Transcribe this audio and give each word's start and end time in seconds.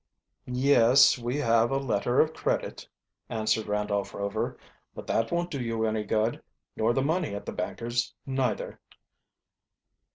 "Yes, 0.47 1.19
we 1.19 1.37
have 1.37 1.69
a 1.69 1.77
letter 1.77 2.21
of 2.21 2.33
credit," 2.33 2.87
answered 3.29 3.67
Randolph 3.67 4.15
Rover. 4.15 4.57
"But 4.95 5.05
that 5.05 5.31
won't 5.31 5.51
do 5.51 5.61
you 5.61 5.85
any 5.85 6.03
good, 6.03 6.41
nor 6.75 6.91
the 6.91 7.03
money 7.03 7.35
at 7.35 7.45
the 7.45 7.53
banker's 7.53 8.15
neither." 8.25 8.79